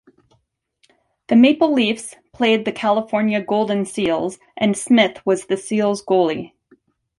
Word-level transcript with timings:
The 1.27 1.35
Maple 1.35 1.71
Leafs 1.73 2.15
played 2.33 2.65
the 2.65 2.71
California 2.71 3.39
Golden 3.39 3.85
Seals 3.85 4.39
and 4.57 4.75
Smith 4.75 5.23
was 5.27 5.45
the 5.45 5.57
Seals 5.57 6.03
goalie. 6.03 6.53